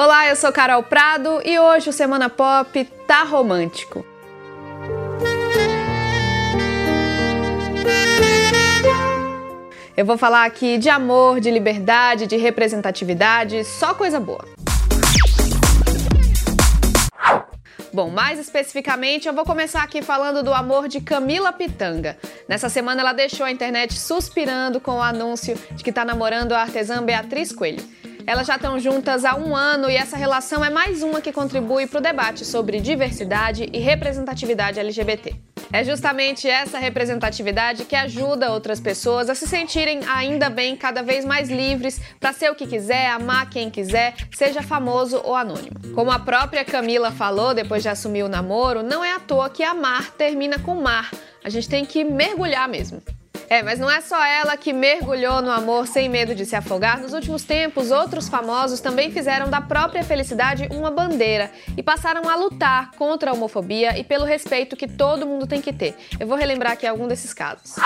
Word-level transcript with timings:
Olá, 0.00 0.28
eu 0.28 0.36
sou 0.36 0.52
Carol 0.52 0.80
Prado 0.84 1.42
e 1.44 1.58
hoje 1.58 1.90
o 1.90 1.92
Semana 1.92 2.30
Pop 2.30 2.84
tá 3.04 3.24
romântico. 3.24 4.06
Eu 9.96 10.06
vou 10.06 10.16
falar 10.16 10.44
aqui 10.44 10.78
de 10.78 10.88
amor, 10.88 11.40
de 11.40 11.50
liberdade, 11.50 12.28
de 12.28 12.36
representatividade, 12.36 13.64
só 13.64 13.92
coisa 13.92 14.20
boa. 14.20 14.44
Bom, 17.92 18.08
mais 18.08 18.38
especificamente, 18.38 19.26
eu 19.26 19.34
vou 19.34 19.44
começar 19.44 19.82
aqui 19.82 20.00
falando 20.00 20.44
do 20.44 20.54
amor 20.54 20.86
de 20.86 21.00
Camila 21.00 21.52
Pitanga. 21.52 22.16
Nessa 22.48 22.68
semana, 22.68 23.00
ela 23.00 23.12
deixou 23.12 23.44
a 23.44 23.50
internet 23.50 23.98
suspirando 23.98 24.80
com 24.80 24.98
o 24.98 25.02
anúncio 25.02 25.58
de 25.72 25.82
que 25.82 25.90
está 25.90 26.04
namorando 26.04 26.52
a 26.52 26.60
artesã 26.60 27.02
Beatriz 27.02 27.50
Coelho. 27.50 27.82
Elas 28.28 28.46
já 28.46 28.56
estão 28.56 28.78
juntas 28.78 29.24
há 29.24 29.34
um 29.36 29.56
ano 29.56 29.88
e 29.88 29.96
essa 29.96 30.14
relação 30.14 30.62
é 30.62 30.68
mais 30.68 31.02
uma 31.02 31.18
que 31.18 31.32
contribui 31.32 31.86
para 31.86 31.98
o 31.98 32.02
debate 32.02 32.44
sobre 32.44 32.78
diversidade 32.78 33.66
e 33.72 33.78
representatividade 33.78 34.78
LGBT. 34.78 35.34
É 35.72 35.82
justamente 35.82 36.46
essa 36.46 36.78
representatividade 36.78 37.86
que 37.86 37.96
ajuda 37.96 38.52
outras 38.52 38.80
pessoas 38.80 39.30
a 39.30 39.34
se 39.34 39.48
sentirem 39.48 40.00
ainda 40.06 40.50
bem 40.50 40.76
cada 40.76 41.02
vez 41.02 41.24
mais 41.24 41.48
livres 41.48 42.02
para 42.20 42.34
ser 42.34 42.50
o 42.50 42.54
que 42.54 42.66
quiser, 42.66 43.08
amar 43.08 43.48
quem 43.48 43.70
quiser, 43.70 44.14
seja 44.36 44.62
famoso 44.62 45.22
ou 45.24 45.34
anônimo. 45.34 45.80
Como 45.94 46.10
a 46.10 46.18
própria 46.18 46.66
Camila 46.66 47.10
falou 47.10 47.54
depois 47.54 47.82
de 47.82 47.88
assumir 47.88 48.24
o 48.24 48.28
namoro, 48.28 48.82
não 48.82 49.02
é 49.02 49.14
à 49.14 49.20
toa 49.20 49.48
que 49.48 49.62
amar 49.62 50.10
termina 50.10 50.58
com 50.58 50.74
mar. 50.74 51.10
A 51.42 51.48
gente 51.48 51.66
tem 51.66 51.82
que 51.82 52.04
mergulhar 52.04 52.68
mesmo. 52.68 53.00
É, 53.50 53.62
mas 53.62 53.78
não 53.78 53.90
é 53.90 54.00
só 54.00 54.22
ela 54.24 54.56
que 54.56 54.72
mergulhou 54.72 55.40
no 55.40 55.50
amor 55.50 55.86
sem 55.86 56.08
medo 56.08 56.34
de 56.34 56.44
se 56.44 56.54
afogar. 56.54 57.00
Nos 57.00 57.14
últimos 57.14 57.44
tempos, 57.44 57.90
outros 57.90 58.28
famosos 58.28 58.80
também 58.80 59.10
fizeram 59.10 59.48
da 59.48 59.60
própria 59.60 60.04
felicidade 60.04 60.68
uma 60.70 60.90
bandeira 60.90 61.50
e 61.76 61.82
passaram 61.82 62.28
a 62.28 62.36
lutar 62.36 62.90
contra 62.92 63.30
a 63.30 63.34
homofobia 63.34 63.98
e 63.98 64.04
pelo 64.04 64.24
respeito 64.24 64.76
que 64.76 64.86
todo 64.86 65.26
mundo 65.26 65.46
tem 65.46 65.62
que 65.62 65.72
ter. 65.72 65.94
Eu 66.20 66.26
vou 66.26 66.36
relembrar 66.36 66.72
aqui 66.72 66.86
algum 66.86 67.08
desses 67.08 67.32
casos. 67.32 67.76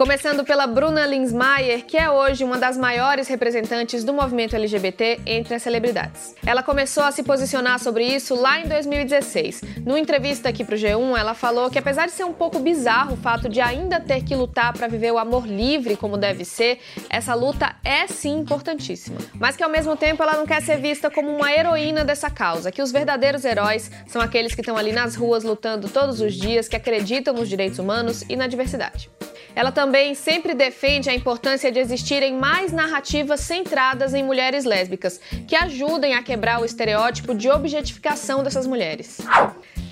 Começando 0.00 0.44
pela 0.44 0.66
Bruna 0.66 1.04
Linsmeyer, 1.04 1.84
que 1.84 1.94
é 1.94 2.08
hoje 2.08 2.42
uma 2.42 2.56
das 2.56 2.74
maiores 2.74 3.28
representantes 3.28 4.02
do 4.02 4.14
movimento 4.14 4.56
LGBT 4.56 5.20
entre 5.26 5.54
as 5.54 5.62
celebridades. 5.62 6.34
Ela 6.42 6.62
começou 6.62 7.02
a 7.02 7.12
se 7.12 7.22
posicionar 7.22 7.78
sobre 7.78 8.06
isso 8.06 8.34
lá 8.34 8.58
em 8.58 8.66
2016. 8.66 9.60
Numa 9.84 10.00
entrevista 10.00 10.48
aqui 10.48 10.64
pro 10.64 10.74
G1, 10.74 11.18
ela 11.18 11.34
falou 11.34 11.68
que 11.68 11.78
apesar 11.78 12.06
de 12.06 12.12
ser 12.12 12.24
um 12.24 12.32
pouco 12.32 12.58
bizarro 12.60 13.12
o 13.12 13.16
fato 13.18 13.46
de 13.46 13.60
ainda 13.60 14.00
ter 14.00 14.24
que 14.24 14.34
lutar 14.34 14.72
para 14.72 14.88
viver 14.88 15.12
o 15.12 15.18
amor 15.18 15.46
livre 15.46 15.98
como 15.98 16.16
deve 16.16 16.46
ser, 16.46 16.78
essa 17.10 17.34
luta 17.34 17.76
é 17.84 18.06
sim 18.06 18.38
importantíssima. 18.38 19.18
Mas 19.34 19.54
que 19.54 19.62
ao 19.62 19.68
mesmo 19.68 19.94
tempo 19.96 20.22
ela 20.22 20.32
não 20.34 20.46
quer 20.46 20.62
ser 20.62 20.78
vista 20.78 21.10
como 21.10 21.28
uma 21.28 21.52
heroína 21.52 22.06
dessa 22.06 22.30
causa, 22.30 22.72
que 22.72 22.80
os 22.80 22.90
verdadeiros 22.90 23.44
heróis 23.44 23.90
são 24.06 24.22
aqueles 24.22 24.54
que 24.54 24.62
estão 24.62 24.78
ali 24.78 24.92
nas 24.92 25.14
ruas 25.14 25.44
lutando 25.44 25.90
todos 25.90 26.22
os 26.22 26.32
dias, 26.32 26.68
que 26.68 26.76
acreditam 26.76 27.34
nos 27.34 27.50
direitos 27.50 27.78
humanos 27.78 28.24
e 28.30 28.34
na 28.34 28.46
diversidade. 28.46 29.10
Ela 29.54 29.72
também 29.72 30.14
sempre 30.14 30.54
defende 30.54 31.10
a 31.10 31.14
importância 31.14 31.70
de 31.70 31.78
existirem 31.78 32.34
mais 32.34 32.72
narrativas 32.72 33.40
centradas 33.40 34.14
em 34.14 34.22
mulheres 34.22 34.64
lésbicas, 34.64 35.20
que 35.46 35.56
ajudem 35.56 36.14
a 36.14 36.22
quebrar 36.22 36.60
o 36.60 36.64
estereótipo 36.64 37.34
de 37.34 37.50
objetificação 37.50 38.42
dessas 38.42 38.66
mulheres. 38.66 39.18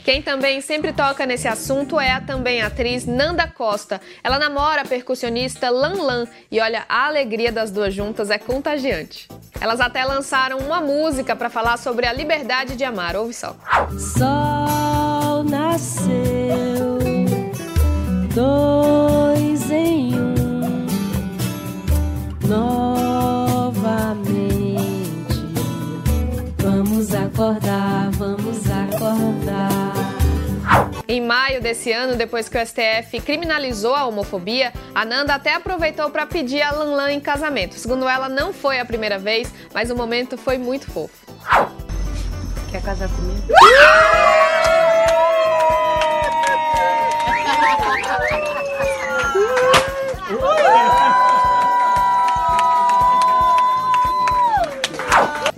Quem 0.08 0.22
também 0.22 0.62
sempre 0.62 0.90
toca 0.90 1.26
nesse 1.26 1.46
assunto 1.46 2.00
é 2.00 2.12
a 2.12 2.20
também 2.20 2.62
atriz 2.62 3.04
Nanda 3.04 3.46
Costa. 3.46 4.00
Ela 4.24 4.38
namora 4.38 4.80
a 4.80 4.84
percussionista 4.86 5.68
Lan 5.68 6.02
Lan 6.02 6.26
e 6.50 6.58
olha, 6.60 6.86
a 6.88 7.06
alegria 7.06 7.52
das 7.52 7.70
duas 7.70 7.92
juntas 7.92 8.30
é 8.30 8.38
contagiante. 8.38 9.28
Elas 9.60 9.80
até 9.80 10.02
lançaram 10.06 10.60
uma 10.60 10.80
música 10.80 11.36
para 11.36 11.50
falar 11.50 11.76
sobre 11.76 12.06
a 12.06 12.12
liberdade 12.14 12.74
de 12.74 12.84
amar. 12.84 13.16
Ouve 13.16 13.34
só. 13.34 13.54
Sol 13.98 15.44
nasceu. 15.44 16.08
Do 18.34 19.17
acordar, 27.38 28.10
vamos 28.14 28.58
acordar. 28.68 29.92
Em 31.06 31.20
maio 31.20 31.62
desse 31.62 31.92
ano, 31.92 32.16
depois 32.16 32.48
que 32.48 32.58
o 32.58 32.66
STF 32.66 33.20
criminalizou 33.20 33.94
a 33.94 34.06
homofobia, 34.06 34.72
a 34.92 35.04
Nanda 35.04 35.36
até 35.36 35.54
aproveitou 35.54 36.10
para 36.10 36.26
pedir 36.26 36.60
a 36.62 36.72
Lan 36.72 36.96
Lan 36.96 37.12
em 37.12 37.20
casamento. 37.20 37.76
Segundo 37.76 38.08
ela, 38.08 38.28
não 38.28 38.52
foi 38.52 38.80
a 38.80 38.84
primeira 38.84 39.20
vez, 39.20 39.54
mas 39.72 39.88
o 39.88 39.94
momento 39.94 40.36
foi 40.36 40.58
muito 40.58 40.90
fofo. 40.90 41.14
Quer 42.72 42.82
casar 42.82 43.08
comigo? 43.08 43.46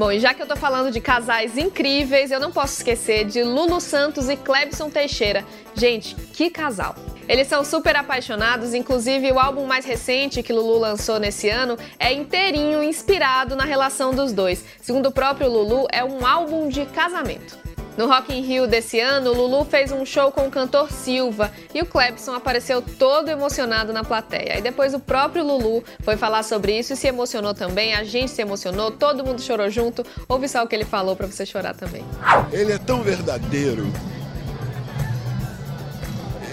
Bom, 0.01 0.11
e 0.11 0.19
já 0.19 0.33
que 0.33 0.41
eu 0.41 0.47
tô 0.47 0.57
falando 0.57 0.91
de 0.91 0.99
casais 0.99 1.59
incríveis, 1.59 2.31
eu 2.31 2.41
não 2.41 2.51
posso 2.51 2.79
esquecer 2.79 3.27
de 3.27 3.43
Lulu 3.43 3.83
Santos 3.83 4.31
e 4.31 4.37
Clebson 4.39 4.89
Teixeira. 4.89 5.45
Gente, 5.75 6.15
que 6.15 6.49
casal! 6.49 6.95
Eles 7.29 7.47
são 7.47 7.63
super 7.63 7.95
apaixonados, 7.95 8.73
inclusive 8.73 9.31
o 9.31 9.39
álbum 9.39 9.67
mais 9.67 9.85
recente 9.85 10.43
que 10.43 10.55
Lulu 10.55 10.79
lançou 10.79 11.21
nesse 11.21 11.51
ano 11.51 11.77
é 11.99 12.15
inteirinho 12.15 12.83
inspirado 12.83 13.55
na 13.55 13.65
relação 13.65 14.15
dos 14.15 14.33
dois. 14.33 14.65
Segundo 14.81 15.11
o 15.11 15.13
próprio 15.13 15.51
Lulu, 15.51 15.87
é 15.93 16.03
um 16.03 16.27
álbum 16.27 16.67
de 16.71 16.87
casamento. 16.87 17.60
No 17.97 18.07
Rock 18.07 18.33
in 18.33 18.43
Rio 18.43 18.67
desse 18.67 19.01
ano, 19.01 19.33
Lulu 19.33 19.65
fez 19.65 19.91
um 19.91 20.07
show 20.07 20.31
com 20.31 20.47
o 20.47 20.51
cantor 20.51 20.91
Silva 20.91 21.51
e 21.75 21.83
o 21.83 21.87
Clebson 21.87 22.33
apareceu 22.33 22.81
todo 22.81 23.29
emocionado 23.29 23.93
na 23.93 24.05
plateia. 24.05 24.59
E 24.59 24.63
depois 24.63 24.95
o 24.95 25.01
próprio 25.01 25.45
Lulu 25.45 25.85
foi 26.01 26.17
falar 26.17 26.43
sobre 26.43 26.79
isso 26.79 26.93
e 26.93 26.97
se 26.97 27.09
emocionou 27.09 27.53
também, 27.53 27.95
a 27.95 28.05
gente 28.05 28.31
se 28.31 28.41
emocionou, 28.41 28.91
todo 28.91 29.25
mundo 29.25 29.43
chorou 29.43 29.69
junto. 29.69 30.05
Ouve 30.29 30.49
só 30.49 30.63
o 30.63 30.69
que 30.69 30.75
ele 30.75 30.85
falou 30.85 31.17
para 31.17 31.27
você 31.27 31.45
chorar 31.45 31.75
também. 31.75 32.05
Ele 32.53 32.73
é 32.73 32.79
tão 32.79 33.03
verdadeiro. 33.03 33.87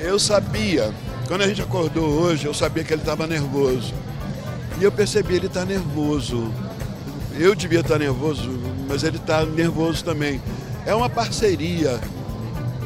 Eu 0.02 0.20
sabia, 0.20 0.94
quando 1.28 1.42
a 1.44 1.48
gente 1.48 1.62
acordou 1.62 2.08
hoje, 2.08 2.46
eu 2.46 2.54
sabia 2.54 2.84
que 2.84 2.94
ele 2.94 3.02
estava 3.02 3.28
nervoso. 3.28 3.94
E 4.80 4.84
eu 4.84 4.92
percebi, 4.92 5.36
ele 5.36 5.48
está 5.48 5.66
nervoso. 5.66 6.52
Eu 7.40 7.56
devia 7.56 7.80
estar 7.80 7.94
tá 7.94 8.00
nervoso, 8.00 8.50
mas 8.88 9.04
ele 9.04 9.18
está 9.18 9.46
nervoso 9.46 10.04
também. 10.04 10.42
É 10.88 10.96
uma 10.96 11.10
parceria, 11.10 12.00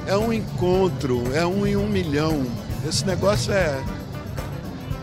é 0.07 0.17
um 0.17 0.33
encontro, 0.33 1.21
é 1.35 1.45
um 1.45 1.67
em 1.67 1.75
um 1.77 1.87
milhão. 1.87 2.43
Esse 2.83 3.05
negócio 3.05 3.53
é. 3.53 3.79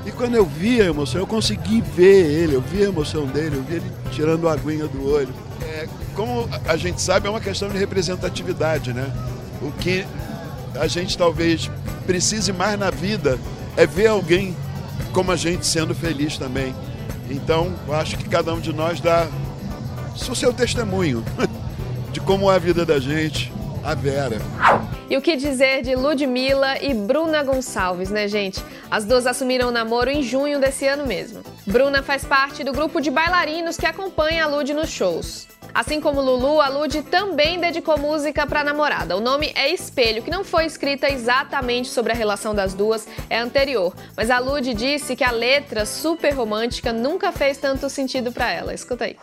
E 0.05 0.11
quando 0.11 0.35
eu 0.35 0.45
vi 0.45 0.83
a 0.83 0.87
emoção, 0.87 1.21
eu 1.21 1.27
consegui 1.27 1.81
ver 1.81 2.27
ele, 2.27 2.57
eu 2.57 2.61
vi 2.61 2.83
a 2.83 2.89
emoção 2.89 3.25
dele, 3.25 3.55
eu 3.55 3.63
vi 3.63 3.77
ele 3.77 3.93
tirando 4.11 4.49
a 4.49 4.53
aguinha 4.53 4.89
do 4.89 5.09
olho. 5.09 5.33
É, 5.63 5.87
como 6.17 6.49
a 6.67 6.77
gente 6.77 7.01
sabe, 7.01 7.29
é 7.29 7.31
uma 7.31 7.41
questão 7.41 7.69
de 7.69 7.79
representatividade, 7.79 8.93
né? 8.93 9.09
O 9.63 9.71
que 9.71 10.05
a 10.75 10.89
gente 10.89 11.17
talvez 11.17 11.71
precise 12.05 12.53
mais 12.53 12.77
na 12.77 12.91
vida 12.91 13.39
é 13.77 13.87
ver 13.87 14.09
alguém 14.09 14.57
como 15.13 15.31
a 15.31 15.37
gente 15.37 15.65
sendo 15.65 15.95
feliz 15.95 16.37
também. 16.37 16.75
Então, 17.31 17.73
acho 17.91 18.17
que 18.17 18.29
cada 18.29 18.53
um 18.53 18.59
de 18.59 18.73
nós 18.73 19.01
dá 19.01 19.29
o 20.29 20.35
seu 20.35 20.53
testemunho. 20.53 21.23
como 22.29 22.53
é 22.53 22.57
a 22.57 22.59
vida 22.59 22.85
da 22.85 23.01
gente, 23.01 23.51
a 23.83 23.95
Vera. 23.95 24.37
E 25.09 25.17
o 25.17 25.23
que 25.23 25.35
dizer 25.35 25.81
de 25.81 25.95
Ludmilla 25.95 26.77
e 26.79 26.93
Bruna 26.93 27.43
Gonçalves, 27.43 28.11
né, 28.11 28.29
gente? 28.29 28.63
As 28.91 29.07
duas 29.07 29.27
assumiram 29.27 29.69
o 29.69 29.71
namoro 29.71 30.11
em 30.11 30.23
junho 30.23 30.61
desse 30.61 30.87
ano 30.87 31.07
mesmo. 31.07 31.41
Bruna 31.67 32.03
faz 32.03 32.27
parte 32.27 32.63
do 32.63 32.71
grupo 32.71 33.01
de 33.01 33.11
bailarinos 33.11 33.79
que 33.79 33.87
acompanha 33.87 34.45
a 34.45 34.47
Lud 34.47 34.75
nos 34.75 34.91
shows. 34.91 35.49
Assim 35.73 36.03
como 36.03 36.21
Lulu, 36.21 36.61
a 36.61 36.69
Lud 36.69 37.03
também 37.05 37.59
dedicou 37.59 37.97
música 37.97 38.47
para 38.47 38.61
a 38.61 38.65
namorada. 38.65 39.17
O 39.17 39.21
nome 39.21 39.51
é 39.55 39.73
Espelho, 39.73 40.23
que 40.23 40.31
não 40.31 40.45
foi 40.45 40.67
escrita 40.67 41.11
exatamente 41.11 41.89
sobre 41.89 42.13
a 42.13 42.15
relação 42.15 42.55
das 42.55 42.75
duas, 42.75 43.09
é 43.31 43.39
anterior. 43.39 43.95
Mas 44.15 44.31
a 44.31 44.39
Lud 44.39 44.75
disse 44.75 45.17
que 45.17 45.25
a 45.25 45.31
letra 45.31 45.87
super 45.87 46.35
romântica 46.35 46.93
nunca 46.93 47.33
fez 47.33 47.57
tanto 47.57 47.89
sentido 47.89 48.31
para 48.33 48.53
ela. 48.53 48.75
Escuta 48.75 49.07
aí. 49.07 49.17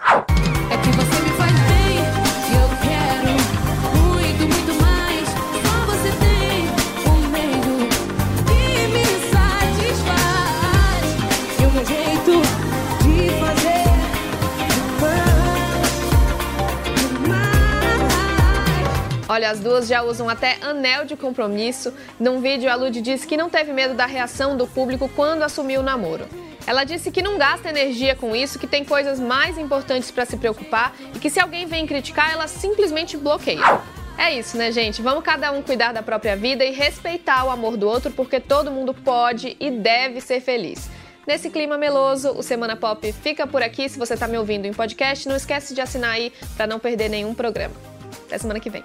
Olha, 19.36 19.52
as 19.52 19.60
duas 19.60 19.86
já 19.86 20.02
usam 20.02 20.30
até 20.30 20.56
anel 20.62 21.04
de 21.04 21.18
compromisso. 21.18 21.94
Num 22.18 22.40
vídeo, 22.40 22.72
a 22.72 22.76
Lud 22.76 23.02
disse 23.02 23.28
que 23.28 23.36
não 23.36 23.50
teve 23.50 23.74
medo 23.74 23.94
da 23.94 24.06
reação 24.06 24.56
do 24.56 24.66
público 24.66 25.12
quando 25.14 25.44
assumiu 25.44 25.82
o 25.82 25.84
namoro. 25.84 26.26
Ela 26.66 26.86
disse 26.86 27.12
que 27.12 27.22
não 27.22 27.38
gasta 27.38 27.68
energia 27.68 28.16
com 28.16 28.34
isso, 28.34 28.58
que 28.58 28.66
tem 28.66 28.86
coisas 28.86 29.20
mais 29.20 29.58
importantes 29.58 30.10
para 30.10 30.24
se 30.26 30.38
preocupar 30.38 30.96
e 31.14 31.20
que 31.20 31.30
se 31.30 31.42
alguém 31.42 31.66
vem 31.66 31.86
criticar, 31.86 32.32
ela 32.32 32.48
simplesmente 32.48 33.18
bloqueia. 33.18 33.82
É 34.18 34.34
isso, 34.34 34.56
né, 34.56 34.72
gente? 34.72 35.02
Vamos 35.02 35.22
cada 35.22 35.52
um 35.52 35.62
cuidar 35.62 35.92
da 35.92 36.02
própria 36.02 36.38
vida 36.38 36.64
e 36.64 36.72
respeitar 36.72 37.44
o 37.44 37.50
amor 37.50 37.76
do 37.76 37.90
outro, 37.90 38.12
porque 38.12 38.40
todo 38.40 38.72
mundo 38.72 38.94
pode 38.94 39.58
e 39.60 39.70
deve 39.70 40.22
ser 40.22 40.40
feliz. 40.40 40.90
Nesse 41.28 41.50
clima 41.50 41.78
meloso, 41.78 42.32
o 42.32 42.42
Semana 42.42 42.78
Pop 42.78 43.12
fica 43.12 43.46
por 43.46 43.62
aqui. 43.62 43.90
Se 43.90 44.00
você 44.00 44.14
está 44.14 44.30
me 44.30 44.38
ouvindo 44.38 44.66
em 44.66 44.72
podcast, 44.72 45.28
não 45.28 45.36
esquece 45.36 45.74
de 45.74 45.82
assinar 45.82 46.12
aí 46.12 46.32
para 46.56 46.66
não 46.66 46.80
perder 46.80 47.10
nenhum 47.10 47.34
programa. 47.34 47.95
Até 48.26 48.38
semana 48.38 48.60
que 48.60 48.70
vem. 48.70 48.84